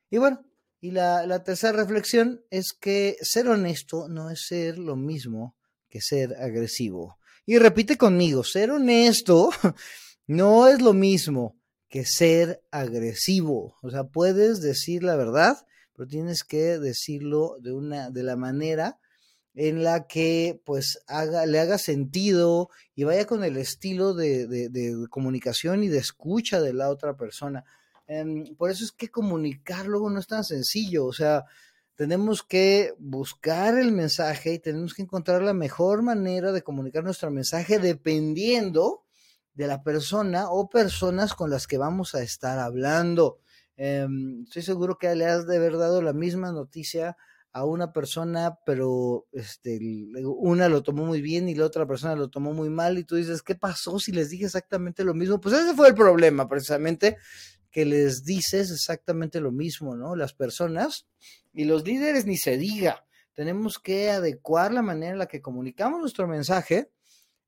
Y 0.09 0.17
bueno, 0.17 0.45
y 0.81 0.91
la, 0.91 1.25
la 1.25 1.43
tercera 1.43 1.71
reflexión 1.71 2.43
es 2.49 2.73
que 2.73 3.15
ser 3.21 3.47
honesto 3.47 4.09
no 4.09 4.29
es 4.29 4.47
ser 4.47 4.77
lo 4.77 4.95
mismo 4.95 5.55
que 5.87 6.01
ser 6.01 6.35
agresivo. 6.41 7.19
Y 7.45 7.57
repite 7.57 7.97
conmigo, 7.97 8.43
ser 8.43 8.71
honesto 8.71 9.49
no 10.27 10.67
es 10.67 10.81
lo 10.81 10.93
mismo 10.93 11.57
que 11.87 12.03
ser 12.03 12.61
agresivo. 12.71 13.77
O 13.81 13.89
sea, 13.89 14.03
puedes 14.03 14.59
decir 14.59 15.03
la 15.03 15.15
verdad, 15.15 15.65
pero 15.95 16.07
tienes 16.07 16.43
que 16.43 16.77
decirlo 16.79 17.57
de 17.59 17.71
una, 17.71 18.09
de 18.09 18.23
la 18.23 18.35
manera 18.35 18.99
en 19.55 19.83
la 19.83 20.05
que 20.05 20.61
pues 20.65 20.99
haga, 21.07 21.45
le 21.45 21.59
haga 21.59 21.77
sentido 21.77 22.69
y 22.93 23.05
vaya 23.05 23.25
con 23.25 23.43
el 23.43 23.57
estilo 23.57 24.13
de, 24.13 24.47
de, 24.47 25.07
comunicación 25.09 25.83
y 25.83 25.87
de 25.87 25.97
escucha 25.97 26.59
de 26.59 26.73
la 26.73 26.89
otra 26.89 27.15
persona. 27.15 27.63
Em, 28.07 28.55
por 28.57 28.69
eso 28.69 28.83
es 28.83 28.91
que 28.91 29.09
comunicar 29.09 29.87
luego 29.87 30.09
no 30.09 30.19
es 30.19 30.27
tan 30.27 30.43
sencillo, 30.43 31.05
o 31.05 31.13
sea, 31.13 31.45
tenemos 31.95 32.43
que 32.43 32.93
buscar 32.99 33.77
el 33.77 33.93
mensaje 33.93 34.53
y 34.53 34.59
tenemos 34.59 34.93
que 34.93 35.03
encontrar 35.03 35.41
la 35.41 35.53
mejor 35.53 36.03
manera 36.03 36.51
de 36.51 36.61
comunicar 36.61 37.05
nuestro 37.05 37.31
mensaje 37.31 37.79
dependiendo 37.79 39.05
de 39.53 39.67
la 39.67 39.81
persona 39.81 40.51
o 40.51 40.69
personas 40.69 41.33
con 41.33 41.49
las 41.49 41.65
que 41.65 41.77
vamos 41.77 42.13
a 42.13 42.21
estar 42.21 42.59
hablando. 42.59 43.39
Em, 43.77 44.43
estoy 44.43 44.61
seguro 44.61 44.97
que 44.97 45.13
le 45.15 45.25
has 45.25 45.45
de 45.47 45.57
haber 45.57 45.77
dado 45.77 46.01
la 46.01 46.13
misma 46.13 46.51
noticia 46.51 47.17
a 47.51 47.63
una 47.63 47.93
persona, 47.93 48.59
pero 48.65 49.27
este, 49.31 49.79
una 50.23 50.67
lo 50.67 50.83
tomó 50.83 51.05
muy 51.05 51.21
bien 51.21 51.47
y 51.47 51.55
la 51.55 51.65
otra 51.65 51.87
persona 51.87 52.15
lo 52.15 52.29
tomó 52.29 52.53
muy 52.53 52.69
mal 52.69 52.97
y 52.97 53.05
tú 53.05 53.15
dices, 53.15 53.41
¿qué 53.41 53.55
pasó 53.55 53.97
si 53.97 54.11
les 54.11 54.29
dije 54.29 54.45
exactamente 54.45 55.05
lo 55.05 55.13
mismo? 55.13 55.39
Pues 55.39 55.55
ese 55.55 55.73
fue 55.73 55.87
el 55.87 55.95
problema, 55.95 56.49
precisamente, 56.49 57.17
que 57.71 57.85
les 57.85 58.25
dices 58.25 58.71
exactamente 58.71 59.39
lo 59.39 59.51
mismo, 59.53 59.95
¿no? 59.95 60.15
Las 60.15 60.33
personas 60.33 61.07
y 61.53 61.63
los 61.63 61.85
líderes 61.85 62.25
ni 62.25 62.35
se 62.35 62.57
diga. 62.57 63.05
Tenemos 63.33 63.79
que 63.79 64.11
adecuar 64.11 64.73
la 64.73 64.81
manera 64.81 65.13
en 65.13 65.19
la 65.19 65.27
que 65.27 65.41
comunicamos 65.41 65.99
nuestro 65.99 66.27
mensaje 66.27 66.91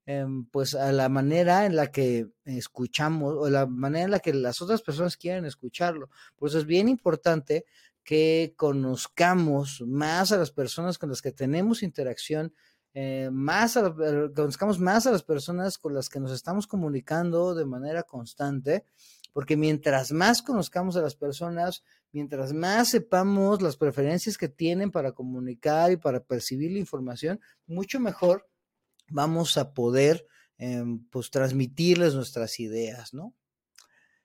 Em, 0.09 0.45
pues 0.45 0.73
a 0.73 0.93
la 0.93 1.09
manera 1.09 1.65
en 1.65 1.75
la 1.75 1.91
que 1.91 2.29
escuchamos 2.45 3.35
o 3.37 3.49
la 3.49 3.65
manera 3.65 4.05
en 4.05 4.11
la 4.11 4.21
que 4.21 4.33
las 4.33 4.61
otras 4.61 4.81
personas 4.81 5.17
quieren 5.17 5.43
escucharlo. 5.43 6.09
Por 6.37 6.47
eso 6.47 6.59
es 6.59 6.65
bien 6.65 6.87
importante 6.87 7.65
que 8.05 8.53
conozcamos 8.55 9.83
más 9.85 10.31
a 10.31 10.37
las 10.37 10.51
personas 10.51 10.97
con 10.97 11.09
las 11.09 11.21
que 11.21 11.33
tenemos 11.33 11.83
interacción, 11.83 12.53
eh, 12.93 13.27
más 13.33 13.75
a, 13.75 13.93
conozcamos 14.33 14.79
más 14.79 15.05
a 15.07 15.11
las 15.11 15.23
personas 15.23 15.77
con 15.77 15.93
las 15.93 16.07
que 16.07 16.21
nos 16.21 16.31
estamos 16.31 16.67
comunicando 16.67 17.53
de 17.53 17.65
manera 17.65 18.03
constante, 18.03 18.85
porque 19.33 19.57
mientras 19.57 20.13
más 20.13 20.41
conozcamos 20.41 20.95
a 20.95 21.01
las 21.01 21.15
personas, 21.15 21.83
mientras 22.13 22.53
más 22.53 22.91
sepamos 22.91 23.61
las 23.61 23.75
preferencias 23.75 24.37
que 24.37 24.47
tienen 24.47 24.89
para 24.89 25.11
comunicar 25.11 25.91
y 25.91 25.97
para 25.97 26.21
percibir 26.21 26.71
la 26.71 26.79
información, 26.79 27.41
mucho 27.65 27.99
mejor 27.99 28.47
vamos 29.09 29.57
a 29.57 29.73
poder 29.73 30.25
em, 30.57 31.05
pues 31.09 31.29
transmitirles 31.29 32.15
nuestras 32.15 32.59
ideas, 32.59 33.13
¿no? 33.13 33.33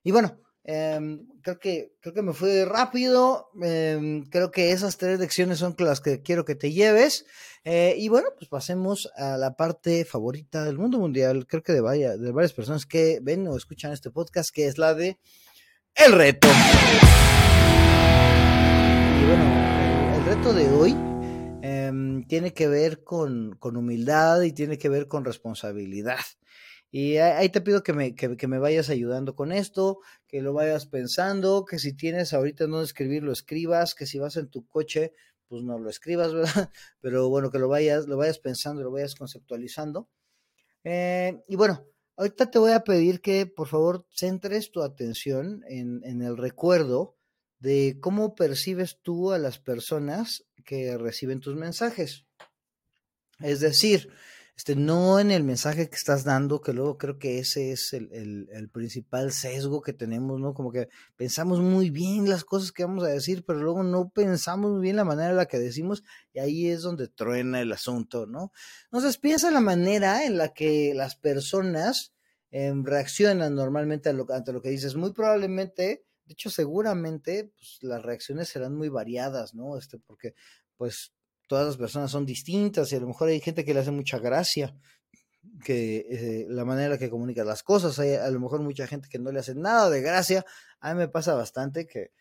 Y 0.03 0.11
bueno, 0.13 0.41
em, 0.65 1.27
creo, 1.43 1.59
que, 1.59 1.95
creo 2.01 2.15
que 2.15 2.23
me 2.23 2.33
fue 2.33 2.65
rápido, 2.65 3.51
em, 3.63 4.25
creo 4.27 4.51
que 4.51 4.73
esas 4.73 4.97
tres 4.97 5.21
lecciones 5.21 5.59
son 5.59 5.75
las 5.79 6.01
que 6.01 6.23
quiero 6.23 6.45
que 6.45 6.55
te 6.55 6.73
lleves. 6.73 7.27
Eh, 7.65 7.95
y 7.99 8.09
bueno, 8.09 8.29
pues 8.37 8.49
pasemos 8.49 9.11
a 9.17 9.37
la 9.37 9.55
parte 9.55 10.05
favorita 10.05 10.65
del 10.65 10.79
mundo 10.79 10.99
mundial, 10.99 11.47
creo 11.47 11.63
que 11.63 11.73
de, 11.73 11.81
de 11.81 12.33
varias 12.33 12.53
personas 12.53 12.87
que 12.87 13.21
ven 13.23 13.47
o 13.47 13.57
escuchan 13.57 13.93
este 13.93 14.11
podcast, 14.11 14.51
que 14.53 14.67
es 14.67 14.79
la 14.79 14.95
de 14.95 15.19
el 15.95 16.13
reto. 16.13 16.49
Y 19.21 19.25
bueno, 19.27 20.17
el 20.17 20.25
reto 20.25 20.55
de 20.55 20.69
hoy 20.71 21.12
Em, 21.93 22.25
tiene 22.27 22.55
que 22.55 22.69
ver 22.69 23.05
con, 23.05 23.59
humildad 23.63 24.43
y 24.43 24.53
tiene 24.53 24.79
que 24.79 24.89
ver 24.89 25.09
con 25.09 25.25
responsabilidad. 25.25 26.21
Y 26.91 27.17
ahí 27.19 27.49
te 27.49 27.61
pido 27.63 27.83
que 27.83 27.93
me, 27.93 28.15
que, 28.15 28.47
me, 28.49 28.59
vayas 28.59 28.91
ayudando 28.91 29.35
con 29.35 29.53
esto, 29.53 30.01
que 30.29 30.43
lo 30.43 30.53
vayas 30.53 30.87
pensando, 30.87 31.65
que 31.65 31.79
si 31.79 31.95
tienes 31.95 32.33
ahorita 32.35 32.67
no 32.67 32.83
escribir, 32.83 33.23
lo 33.23 33.33
escribas, 33.33 33.95
que 33.95 34.07
si 34.07 34.19
vas 34.19 34.37
en 34.37 34.49
tu 34.49 34.67
coche, 34.67 35.13
pues 35.49 35.63
no 35.63 35.79
lo 35.79 35.89
escribas, 35.89 36.33
¿verdad? 36.35 36.71
Pero 37.01 37.29
bueno, 37.29 37.51
que 37.51 37.59
lo 37.59 37.69
vayas, 37.69 38.07
lo 38.07 38.17
vayas 38.17 38.39
pensando, 38.39 38.83
lo 38.83 38.91
vayas 38.91 39.15
conceptualizando. 39.15 40.09
Eh, 40.85 41.43
y 41.49 41.57
bueno, 41.57 41.87
ahorita 42.17 42.51
te 42.51 42.59
voy 42.59 42.73
a 42.73 42.85
pedir 42.85 43.21
que 43.21 43.47
por 43.47 43.69
favor 43.69 44.07
centres 44.11 44.71
tu 44.71 44.83
atención 44.83 45.63
en, 45.69 46.03
en 46.05 46.23
el 46.23 46.37
recuerdo 46.37 47.17
de 47.59 47.99
cómo 48.01 48.35
percibes 48.35 48.99
tú 49.03 49.33
a 49.33 49.39
las 49.39 49.59
personas 49.59 50.45
que 50.63 50.97
reciben 50.99 51.41
tus 51.41 51.57
mensajes. 51.57 52.27
Es 53.41 53.61
decir, 53.61 54.11
este, 54.57 54.77
no 54.77 55.19
en 55.19 55.31
el 55.31 55.45
mensaje 55.45 55.89
que 55.89 55.97
estás 55.97 56.25
dando, 56.25 56.61
que 56.61 56.73
luego 56.73 56.99
creo 56.99 57.19
que 57.19 57.39
ese 57.39 57.73
es 57.73 57.93
el, 57.95 58.49
el, 58.53 58.69
principal 58.69 59.33
sesgo 59.33 59.81
que 59.81 59.93
tenemos, 59.93 60.39
¿no? 60.41 60.53
Como 60.55 60.71
que 60.71 60.89
pensamos 61.17 61.61
muy 61.61 61.91
bien 61.91 62.29
las 62.29 62.45
cosas 62.45 62.71
que 62.71 62.85
vamos 62.85 63.03
a 63.05 63.09
decir, 63.09 63.45
pero 63.47 63.61
luego 63.61 63.83
no 63.83 64.11
pensamos 64.11 64.71
muy 64.71 64.83
bien 64.83 64.97
la 64.97 65.05
manera 65.05 65.31
en 65.31 65.37
la 65.37 65.47
que 65.47 65.59
decimos 65.59 66.05
y 66.33 66.39
ahí 66.41 66.69
es 66.69 66.83
donde 66.83 67.09
truena 67.09 67.61
el 67.61 67.73
asunto, 67.73 68.27
¿no? 68.27 68.53
Entonces 68.85 69.17
piensa 69.19 69.51
la 69.51 69.61
manera 69.61 70.25
en 70.25 70.37
la 70.37 70.53
que 70.53 70.93
las 70.95 71.17
personas 71.17 72.13
em, 72.51 72.85
reaccionan 72.85 73.55
normalmente 73.55 74.11
ante 74.11 74.53
lo 74.53 74.61
que 74.63 74.71
dices. 74.71 74.95
Muy 74.97 75.13
probablemente 75.13 76.05
de 76.25 76.33
hecho, 76.33 76.51
seguramente 76.51 77.53
pues, 77.57 77.79
las 77.83 78.03
reacciones 78.03 78.49
serán 78.49 78.75
muy 78.77 78.89
variadas, 78.89 79.55
¿no? 79.55 79.77
Este, 79.77 79.99
porque 79.99 80.35
pues 80.77 81.13
todas 81.49 81.67
las 81.67 81.77
personas 81.77 82.11
son 82.11 82.27
distintas 82.27 82.93
y 82.93 82.97
a 82.97 83.01
lo 83.01 83.09
mejor 83.09 83.29
hay 83.29 83.41
gente 83.41 83.65
que 83.65 83.75
le 83.75 83.81
hace 83.81 83.91
mucha 83.91 84.19
gracia 84.19 84.75
que 85.65 86.07
eh, 86.09 86.47
la 86.49 86.65
manera 86.65 86.99
que 86.99 87.11
comunicas 87.11 87.47
las 87.47 87.63
cosas, 87.63 87.99
hay 87.99 88.15
a 88.15 88.31
lo 88.31 88.41
mejor 88.41 88.63
mucha 88.63 88.87
gente 88.87 89.09
que 89.09 89.19
no 89.19 89.33
le 89.33 89.41
hace 89.41 89.55
nada 89.55 89.91
de 89.91 90.01
gracia, 90.01 90.45
a 90.81 90.95
mí 90.95 90.99
me 90.99 91.09
pasa 91.09 91.35
bastante 91.35 91.87
que 91.87 92.13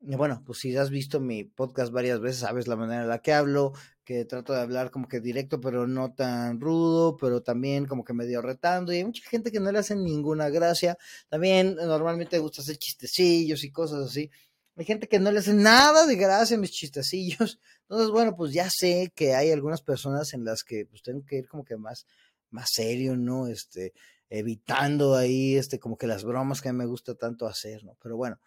bueno, 0.00 0.42
pues 0.46 0.58
si 0.58 0.76
has 0.76 0.90
visto 0.90 1.20
mi 1.20 1.44
podcast 1.44 1.92
varias 1.92 2.20
veces, 2.20 2.40
sabes 2.40 2.68
la 2.68 2.76
manera 2.76 3.02
en 3.02 3.08
la 3.08 3.20
que 3.20 3.32
hablo, 3.32 3.72
que 4.08 4.24
trato 4.24 4.54
de 4.54 4.62
hablar 4.62 4.90
como 4.90 5.06
que 5.06 5.20
directo, 5.20 5.60
pero 5.60 5.86
no 5.86 6.14
tan 6.14 6.62
rudo, 6.62 7.18
pero 7.18 7.42
también 7.42 7.84
como 7.84 8.04
que 8.04 8.14
medio 8.14 8.40
retando. 8.40 8.90
Y 8.90 8.96
hay 8.96 9.04
mucha 9.04 9.22
gente 9.28 9.52
que 9.52 9.60
no 9.60 9.70
le 9.70 9.80
hace 9.80 9.94
ninguna 9.96 10.48
gracia. 10.48 10.96
También 11.28 11.74
normalmente 11.74 12.38
gusta 12.38 12.62
hacer 12.62 12.78
chistecillos 12.78 13.62
y 13.64 13.70
cosas 13.70 14.06
así. 14.06 14.30
Hay 14.76 14.86
gente 14.86 15.08
que 15.08 15.18
no 15.18 15.30
le 15.30 15.40
hace 15.40 15.52
nada 15.52 16.06
de 16.06 16.16
gracia 16.16 16.56
a 16.56 16.60
mis 16.60 16.70
chistecillos. 16.70 17.60
Entonces, 17.82 18.10
bueno, 18.10 18.34
pues 18.34 18.54
ya 18.54 18.70
sé 18.70 19.12
que 19.14 19.34
hay 19.34 19.50
algunas 19.50 19.82
personas 19.82 20.32
en 20.32 20.42
las 20.42 20.64
que 20.64 20.86
pues 20.86 21.02
tengo 21.02 21.26
que 21.26 21.36
ir 21.36 21.46
como 21.46 21.62
que 21.62 21.76
más, 21.76 22.06
más 22.48 22.70
serio, 22.72 23.14
¿no? 23.14 23.46
Este, 23.46 23.92
evitando 24.30 25.16
ahí, 25.16 25.56
este, 25.56 25.78
como 25.78 25.98
que 25.98 26.06
las 26.06 26.24
bromas 26.24 26.62
que 26.62 26.70
a 26.70 26.72
mí 26.72 26.78
me 26.78 26.86
gusta 26.86 27.14
tanto 27.14 27.46
hacer, 27.46 27.84
¿no? 27.84 27.94
Pero 28.02 28.16
bueno. 28.16 28.40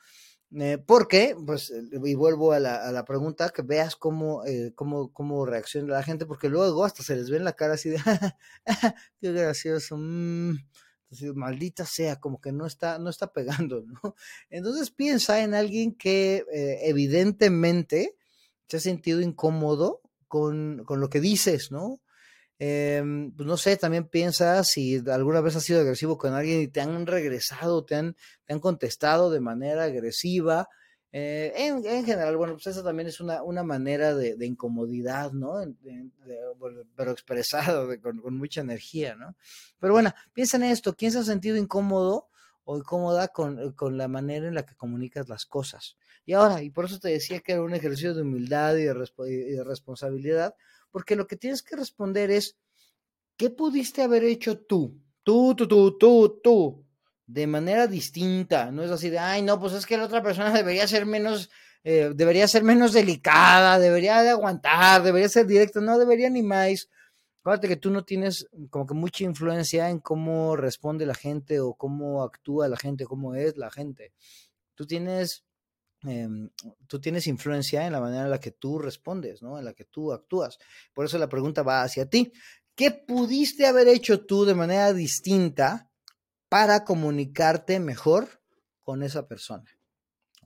Eh, 0.59 0.77
porque, 0.85 1.35
pues, 1.45 1.69
eh, 1.71 1.81
y 2.03 2.15
vuelvo 2.15 2.51
a 2.51 2.59
la, 2.59 2.75
a 2.87 2.91
la 2.91 3.05
pregunta, 3.05 3.49
que 3.49 3.61
veas 3.61 3.95
cómo, 3.95 4.45
eh, 4.45 4.73
cómo, 4.75 5.13
cómo 5.13 5.45
reacciona 5.45 5.93
la 5.93 6.03
gente, 6.03 6.25
porque 6.25 6.49
luego 6.49 6.83
hasta 6.83 7.03
se 7.03 7.15
les 7.15 7.29
ve 7.29 7.37
en 7.37 7.45
la 7.45 7.53
cara 7.53 7.75
así 7.75 7.89
de, 7.89 7.97
qué 9.21 9.31
gracioso, 9.31 9.95
mm". 9.97 10.57
maldita 11.35 11.85
sea, 11.85 12.17
como 12.17 12.41
que 12.41 12.51
no 12.51 12.65
está, 12.65 12.99
no 12.99 13.09
está 13.09 13.31
pegando, 13.31 13.83
¿no? 14.03 14.15
Entonces 14.49 14.91
piensa 14.91 15.41
en 15.41 15.53
alguien 15.53 15.95
que 15.95 16.43
evidentemente 16.81 18.17
se 18.67 18.77
ha 18.77 18.79
sentido 18.81 19.21
incómodo 19.21 20.01
con, 20.27 20.83
con 20.85 20.99
lo 20.99 21.09
que 21.09 21.21
dices, 21.21 21.71
¿no? 21.71 22.01
Em, 22.63 23.31
pues 23.31 23.47
no 23.47 23.57
sé, 23.57 23.75
también 23.75 24.07
piensa 24.07 24.63
si 24.63 25.01
alguna 25.09 25.41
vez 25.41 25.55
has 25.55 25.63
sido 25.63 25.81
agresivo 25.81 26.19
con 26.19 26.35
alguien 26.35 26.61
y 26.61 26.67
te 26.67 26.79
han 26.79 27.07
regresado, 27.07 27.83
te 27.83 27.95
han, 27.95 28.15
te 28.45 28.53
han 28.53 28.59
contestado 28.59 29.31
de 29.31 29.39
manera 29.39 29.85
agresiva. 29.85 30.69
Eh, 31.11 31.53
en, 31.55 32.05
general, 32.05 32.37
bueno, 32.37 32.53
pues 32.53 32.67
esa 32.67 32.83
también 32.83 33.07
es 33.07 33.19
una, 33.19 33.41
una 33.41 33.63
manera 33.63 34.13
de, 34.13 34.45
incomodidad, 34.45 35.31
¿no? 35.31 35.55
pero 36.95 37.11
expresado 37.11 37.89
con, 37.99 38.37
mucha 38.37 38.61
energía, 38.61 39.15
¿no? 39.15 39.35
Pero 39.79 39.93
bueno, 39.93 40.13
piensa 40.31 40.57
en 40.57 40.63
esto, 40.65 40.93
¿quién 40.95 41.11
se 41.11 41.17
ha 41.17 41.23
sentido 41.23 41.57
incómodo 41.57 42.27
o 42.63 42.77
incómoda 42.77 43.29
con, 43.29 43.71
con, 43.73 43.97
la 43.97 44.07
manera 44.07 44.47
en 44.47 44.53
la 44.53 44.67
que 44.67 44.75
comunicas 44.75 45.27
las 45.29 45.47
cosas? 45.47 45.97
Y 46.27 46.33
ahora, 46.33 46.61
y 46.61 46.69
por 46.69 46.85
eso 46.85 46.99
te 46.99 47.09
decía 47.09 47.39
que 47.39 47.53
era 47.53 47.63
un 47.63 47.73
ejercicio 47.73 48.13
de 48.13 48.21
humildad 48.21 48.75
y 48.75 48.83
de, 48.83 49.07
y 49.29 49.51
de 49.55 49.63
responsabilidad, 49.63 50.53
porque 50.91 51.15
lo 51.15 51.27
que 51.27 51.35
tienes 51.35 51.63
que 51.63 51.75
responder 51.75 52.31
es, 52.31 52.57
¿qué 53.37 53.49
pudiste 53.49 54.01
haber 54.01 54.23
hecho 54.23 54.59
tú? 54.59 54.99
Tú, 55.23 55.55
tú, 55.55 55.67
tú, 55.67 55.97
tú, 55.97 56.39
tú, 56.43 56.85
de 57.27 57.47
manera 57.47 57.87
distinta. 57.87 58.71
No 58.71 58.83
es 58.83 58.91
así 58.91 59.09
de, 59.09 59.19
ay, 59.19 59.41
no, 59.41 59.59
pues 59.59 59.73
es 59.73 59.85
que 59.85 59.97
la 59.97 60.05
otra 60.05 60.21
persona 60.21 60.51
debería 60.51 60.87
ser 60.87 61.05
menos, 61.05 61.49
eh, 61.83 62.11
debería 62.13 62.47
ser 62.47 62.63
menos 62.63 62.93
delicada, 62.93 63.79
debería 63.79 64.21
de 64.21 64.29
aguantar, 64.29 65.03
debería 65.03 65.29
ser 65.29 65.47
directa, 65.47 65.79
no 65.79 65.97
debería 65.97 66.29
ni 66.29 66.43
más. 66.43 66.89
Acuérdate 67.41 67.69
que 67.69 67.77
tú 67.77 67.89
no 67.89 68.03
tienes 68.03 68.47
como 68.69 68.85
que 68.85 68.93
mucha 68.93 69.23
influencia 69.23 69.89
en 69.89 69.99
cómo 69.99 70.55
responde 70.55 71.07
la 71.07 71.15
gente 71.15 71.59
o 71.59 71.73
cómo 71.73 72.21
actúa 72.21 72.67
la 72.67 72.77
gente, 72.77 73.05
cómo 73.05 73.33
es 73.33 73.57
la 73.57 73.71
gente. 73.71 74.13
Tú 74.75 74.85
tienes, 74.85 75.43
em, 76.03 76.49
tú 76.87 76.99
tienes 76.99 77.27
influencia 77.27 77.85
en 77.85 77.93
la 77.93 77.99
manera 77.99 78.23
en 78.23 78.29
la 78.29 78.39
que 78.39 78.51
tú 78.51 78.79
respondes, 78.79 79.41
¿no? 79.41 79.57
En 79.59 79.65
la 79.65 79.73
que 79.73 79.85
tú 79.85 80.11
actúas. 80.11 80.57
Por 80.93 81.05
eso 81.05 81.17
la 81.17 81.29
pregunta 81.29 81.63
va 81.63 81.83
hacia 81.83 82.09
ti. 82.09 82.31
¿Qué 82.75 82.91
pudiste 82.91 83.67
haber 83.67 83.87
hecho 83.87 84.25
tú 84.25 84.45
de 84.45 84.55
manera 84.55 84.93
distinta 84.93 85.89
para 86.49 86.83
comunicarte 86.83 87.79
mejor 87.79 88.41
con 88.81 89.03
esa 89.03 89.27
persona? 89.27 89.65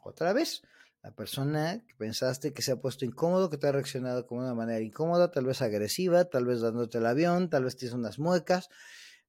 Otra 0.02 0.34
vez, 0.34 0.62
la 1.06 1.12
persona 1.12 1.84
que 1.88 1.96
pensaste 1.96 2.52
que 2.52 2.62
se 2.62 2.72
ha 2.72 2.82
puesto 2.82 3.06
incómodo, 3.06 3.50
que 3.50 3.58
te 3.58 3.68
ha 3.68 3.72
reaccionado 3.72 4.24
de 4.24 4.28
una 4.32 4.56
manera 4.56 4.82
incómoda, 4.82 5.32
tal 5.32 5.46
vez 5.46 5.62
agresiva, 5.62 6.26
tal 6.26 6.46
vez 6.46 6.62
dándote 6.62 6.98
el 6.98 7.06
avión, 7.06 7.50
tal 7.50 7.64
vez 7.64 7.78
tienes 7.78 7.94
unas 7.94 8.18
muecas. 8.18 8.70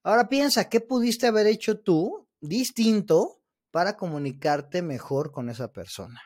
Ahora 0.02 0.28
piensa, 0.28 0.68
¿qué 0.68 0.80
pudiste 0.80 1.26
haber 1.26 1.46
hecho 1.46 1.80
tú 1.80 2.28
distinto 2.40 3.42
para 3.76 3.98
comunicarte 3.98 4.80
mejor 4.80 5.32
con 5.32 5.50
esa 5.50 5.70
persona? 5.70 6.18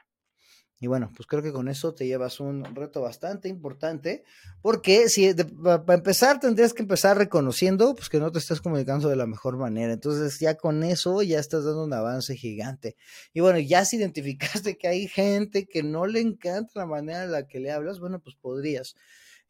Y 0.79 0.87
bueno, 0.87 1.11
pues 1.17 1.27
creo 1.27 1.43
que 1.43 1.51
con 1.51 1.67
eso 1.67 1.93
te 1.97 2.07
llevas 2.07 2.39
un 2.39 2.65
reto 2.77 3.01
bastante 3.01 3.49
importante, 3.49 4.23
porque 4.63 5.09
si 5.09 5.35
para 5.35 5.95
empezar 5.95 6.39
tendrías 6.39 6.75
que 6.75 6.83
empezar 6.83 7.19
reconociendo 7.19 7.97
pues 7.97 8.09
que 8.09 8.21
no 8.21 8.31
te 8.31 8.39
estás 8.39 8.61
comunicando 8.61 9.09
de 9.09 9.17
la 9.17 9.27
mejor 9.27 9.57
manera. 9.57 9.93
Entonces 9.93 10.39
ya 10.39 10.55
con 10.55 10.85
eso 10.85 11.23
ya 11.23 11.41
estás 11.41 11.65
dando 11.65 11.83
un 11.83 11.93
avance 11.93 12.37
gigante. 12.37 12.95
Y 13.33 13.41
bueno, 13.41 13.59
ya 13.59 13.85
si 13.85 13.97
identificaste 13.97 14.79
que 14.79 14.87
hay 14.87 15.09
gente 15.09 15.67
que 15.67 15.83
no 15.83 16.07
le 16.07 16.21
encanta 16.21 16.71
la 16.77 16.87
manera 16.87 17.25
en 17.25 17.33
la 17.33 17.49
que 17.49 17.59
le 17.59 17.73
hablas, 17.73 17.99
bueno, 17.99 18.21
pues 18.21 18.37
podrías 18.37 18.95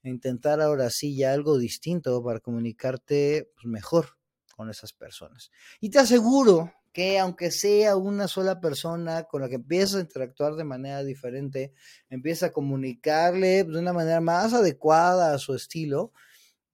intentar 0.05 0.63
ahora 0.63 0.89
sí 0.89 1.19
ya 1.19 1.35
algo 1.35 1.59
distinto 1.59 2.25
para 2.25 2.41
comunicarte 2.41 3.51
pues, 3.57 3.67
mejor 3.67 4.17
con 4.57 4.71
esas 4.71 4.95
personas. 4.95 5.51
Y 5.81 5.91
te 5.91 5.99
aseguro 5.99 6.73
que 6.93 7.19
aunque 7.19 7.51
sea 7.51 7.97
una 7.97 8.27
sola 8.29 8.61
persona 8.61 9.25
con 9.25 9.43
la 9.43 9.49
que 9.49 9.57
empiezas 9.57 9.97
a 9.97 10.01
interactuar 10.01 10.55
de 10.55 10.65
manera 10.65 11.05
diferente, 11.05 11.73
empieza 12.09 12.47
a 12.47 12.53
comunicarle 12.53 13.65
de 13.65 13.79
una 13.79 13.93
manera 13.93 14.21
más 14.21 14.53
adecuada 14.53 15.33
a 15.33 15.39
su 15.39 15.55
estilo, 15.55 16.13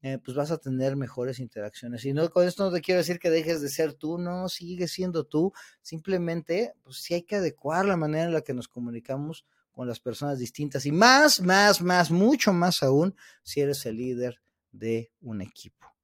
eh, 0.03 0.19
pues 0.25 0.37
vas 0.37 0.51
a 0.51 0.59
tener 0.59 0.97
mejores 0.97 1.39
interacciones. 1.39 2.05
Y 2.05 2.13
no, 2.13 2.31
con 2.31 2.47
esto 2.47 2.65
no 2.65 2.73
te 2.73 2.81
quiero 2.81 2.99
decir 2.99 3.19
que 3.19 3.31
dejes 3.31 3.61
de 3.61 3.69
ser 3.69 3.95
tú, 3.95 4.19
no, 4.19 4.49
sigue 4.49 4.89
siendo 4.89 5.25
tú, 5.25 5.53
simplemente, 5.83 6.75
pues 6.83 6.99
sí 6.99 7.15
hay 7.15 7.23
que 7.23 7.37
adecuar 7.37 7.85
la 7.87 7.97
manera 7.97 8.25
en 8.25 8.33
la 8.33 8.43
que 8.43 8.55
nos 8.55 8.69
comunicamos 8.69 9.47
con 9.73 9.87
las 9.87 10.01
personas 10.01 10.39
distintas 10.39 10.87
y 10.87 10.93
más, 10.93 11.41
más, 11.41 11.83
más, 11.83 12.11
mucho 12.11 12.53
más 12.53 12.83
aún 12.83 13.15
si 13.43 13.61
eres 13.61 13.85
el 13.85 13.97
líder 13.97 14.41
de 14.73 15.11
un 15.21 15.43
equipo. 15.43 15.96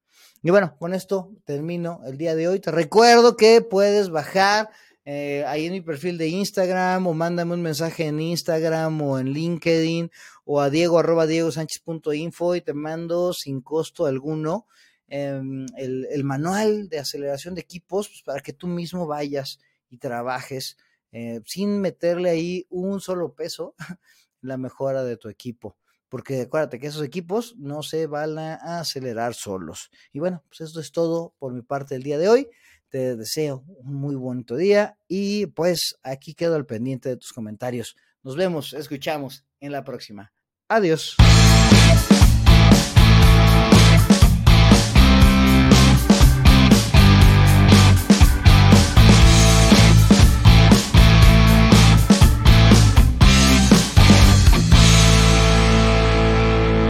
Y 0.45 0.51
bueno, 0.51 0.77
con 0.77 0.93
esto 0.93 1.31
termino 1.45 2.01
el 2.05 2.19
día 2.19 2.35
de 2.35 2.49
hoy. 2.49 2.59
Te 2.59 2.73
recuerdo 2.73 3.37
que 3.37 3.61
puedes 3.61 4.11
bajar 4.11 4.71
eh, 5.05 5.45
ahí 5.47 5.67
en 5.67 5.73
mi 5.73 5.81
perfil 5.81 6.19
de 6.19 6.27
Instagram 6.27 7.07
o 7.07 7.15
mándame 7.15 7.55
un 7.55 7.63
mensaje 7.63 8.07
en 8.07 8.21
Instagram 8.21 9.01
o 9.03 9.21
en 9.21 9.33
LinkedIn 9.33 10.11
o 10.45 10.61
a 10.61 10.69
diego 10.69 10.99
arroba 10.99 11.27
y 11.33 12.61
te 12.61 12.75
mando 12.75 13.33
sin 13.33 13.61
costo 13.61 14.07
alguno 14.07 14.67
em, 15.07 15.67
el, 15.77 16.25
manual 16.25 16.89
de 16.89 16.99
aceleración 16.99 17.55
de 17.55 17.61
equipos 17.61 18.09
pues, 18.09 18.23
para 18.23 18.41
que 18.41 18.53
tú 18.53 18.67
mismo 18.67 19.07
vayas 19.07 19.61
y 19.91 19.99
trabajes 19.99 20.77
eh, 21.13 21.41
sin 21.47 21.81
meterle 21.81 22.31
ahí 22.31 22.67
un 22.69 23.01
solo 23.01 23.33
peso 23.33 23.77
la 24.41 24.57
mejora 24.57 25.05
de 25.05 25.17
tu 25.17 25.29
equipo 25.29 25.77
porque 26.13 26.43
acuérdate 26.43 26.79
que 26.79 26.89
esos 26.89 27.03
equipos 27.03 27.57
no 27.57 27.83
se 27.83 28.07
van 28.07 28.39
a 28.39 28.81
acelerar 28.81 29.33
solos. 29.33 29.89
Y 30.13 30.19
bueno, 30.19 30.45
pues 30.47 30.61
esto 30.61 30.79
es 30.79 30.93
todo 30.93 31.33
por 31.39 31.55
mi 31.55 31.63
parte 31.63 31.95
del 31.95 32.03
día 32.03 32.19
de 32.19 32.29
hoy. 32.29 32.49
Te 32.91 33.17
deseo 33.17 33.65
un 33.67 33.95
muy 33.95 34.15
bonito 34.15 34.57
día 34.57 34.99
y 35.09 35.47
pues 35.47 35.99
aquí 36.03 36.35
quedo 36.35 36.55
al 36.55 36.67
pendiente 36.67 37.09
de 37.09 37.17
tus 37.17 37.33
comentarios. 37.33 37.97
Nos 38.23 38.37
vemos, 38.37 38.75
escuchamos 38.75 39.47
en 39.59 39.73
la 39.73 39.85
próxima. 39.85 40.35
Adiós. 40.69 41.17